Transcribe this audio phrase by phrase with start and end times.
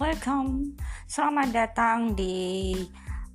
[0.00, 0.80] welcome.
[1.04, 2.72] Selamat datang di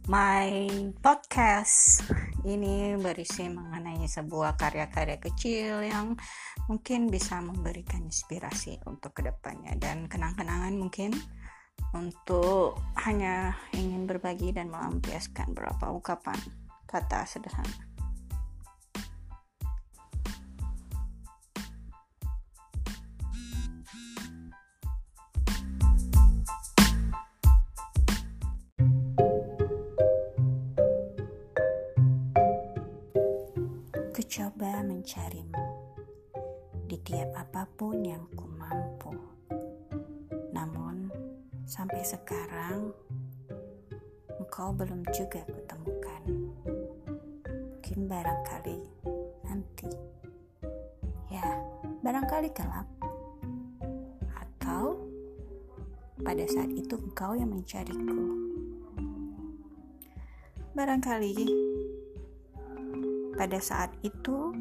[0.10, 0.50] my
[0.98, 2.02] podcast.
[2.42, 6.18] Ini berisi mengenai sebuah karya-karya kecil yang
[6.66, 11.14] mungkin bisa memberikan inspirasi untuk ke depannya dan kenang-kenangan mungkin
[11.94, 16.42] untuk hanya ingin berbagi dan melampiaskan beberapa ungkapan
[16.90, 17.95] kata sederhana.
[34.24, 35.66] Coba mencarimu
[36.86, 39.12] di tiap apa pun yang ku mampu.
[40.56, 41.10] Namun,
[41.66, 42.94] sampai sekarang
[44.38, 46.22] engkau belum juga kutemukan.
[47.50, 48.80] Mungkin barangkali
[49.44, 49.92] nanti.
[51.34, 51.60] Ya,
[52.00, 52.88] barangkali kelak.
[54.32, 55.02] Atau
[56.24, 58.22] pada saat itu engkau yang mencariku.
[60.72, 61.75] Barangkali
[63.36, 64.56] pada saat itu,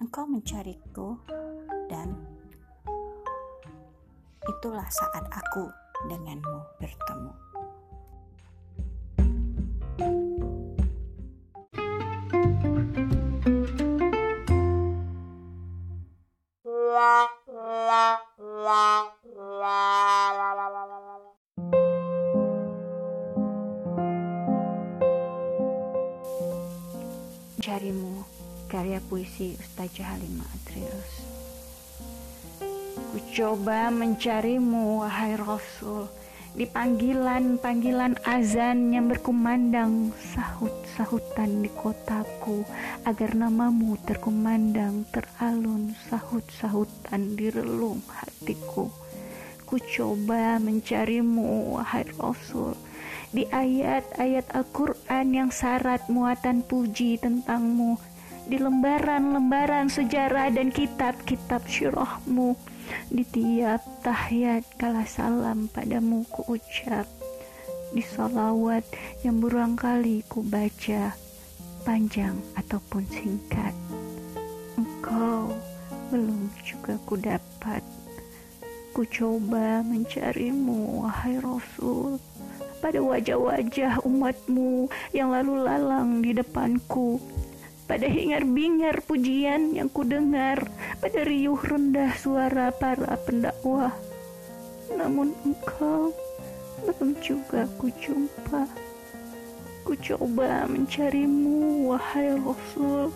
[0.00, 1.20] engkau mencariku,
[1.92, 2.16] dan
[4.48, 5.68] itulah saat aku
[6.08, 7.47] denganmu bertemu.
[27.68, 28.24] Jarimu,
[28.72, 31.12] karya puisi Ustazah Halimah Adrius.
[32.96, 36.08] Ku coba mencarimu, wahai Rasul,
[36.56, 42.64] di panggilan-panggilan azan yang berkumandang sahut-sahutan di kotaku,
[43.04, 48.88] agar namamu terkumandang teralun sahut-sahutan di relung hatiku.
[49.68, 52.72] Ku coba mencarimu, wahai Rasul,
[53.28, 58.00] di ayat-ayat Al-Quran yang syarat muatan puji tentangmu,
[58.48, 62.56] di lembaran-lembaran sejarah dan kitab-kitab syirahmu,
[63.12, 67.04] di tiap tahiyat kala salam padamu ku ucap,
[67.92, 68.84] di salawat
[69.20, 71.12] yang berulang kali ku baca,
[71.84, 73.76] panjang ataupun singkat.
[74.80, 75.52] Engkau
[76.08, 77.84] belum juga ku dapat.
[78.96, 82.16] Ku coba mencarimu, wahai Rasul
[82.78, 87.18] pada wajah-wajah umatmu yang lalu lalang di depanku,
[87.90, 90.62] pada hingar-bingar pujian yang kudengar,
[91.02, 93.92] pada riuh rendah suara para pendakwah.
[94.94, 96.14] Namun engkau
[96.86, 98.64] belum juga ku jumpa.
[99.82, 103.10] Ku coba mencarimu, wahai Rasul,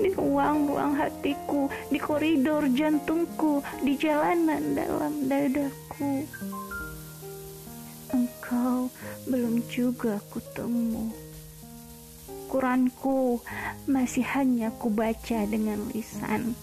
[0.00, 6.26] di ruang-ruang hatiku, di koridor jantungku, di jalanan dalam dadaku
[9.28, 11.28] belum juga kutemu.
[12.48, 13.44] Quranku
[13.84, 16.56] masih hanya kubaca dengan lisan.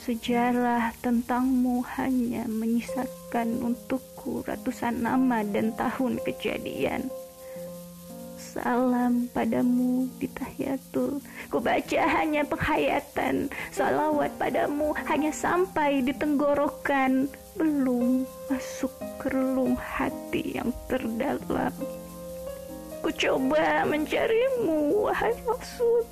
[0.00, 7.08] Sejarah tentangmu hanya menyisakan untukku ratusan nama dan tahun kejadian.
[8.50, 11.22] Salam padamu di tahiyatul.
[11.54, 17.30] Ku baca hanya penghayatan Salawat padamu hanya sampai di tenggorokan.
[17.54, 18.90] Belum masuk
[19.22, 21.70] ke relung hati yang terdalam.
[22.98, 26.02] Ku coba mencarimu wahai Rasul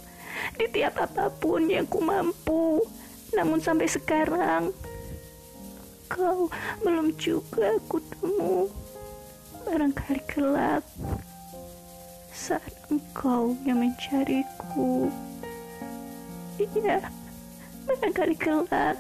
[0.55, 2.87] Di tiap apa pun yang ku mampu
[3.35, 4.71] Namun sampai sekarang
[6.07, 6.47] Kau
[6.87, 8.71] belum juga kutemu.
[9.67, 10.87] Barangkali kelak
[12.39, 15.11] saat engkau yang mencariku.
[16.55, 17.03] Iya,
[17.83, 18.95] barangkali kelak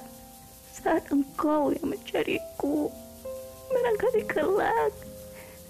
[0.74, 2.90] saat engkau yang mencariku.
[3.70, 4.90] Barangkali kelak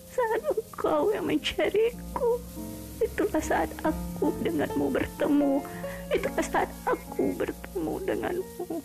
[0.09, 2.41] saat engkau yang mencariku.
[3.05, 5.61] Itulah saat aku denganmu bertemu.
[6.09, 8.81] Itulah saat aku bertemu denganmu.